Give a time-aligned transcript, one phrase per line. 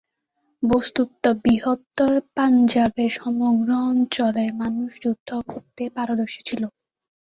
[0.63, 6.63] বস্তুত, বৃহত্তর পাঞ্জাবের সমগ্র অঞ্চলের মানুষ যুদ্ধ করতে পারদর্শী ছিল।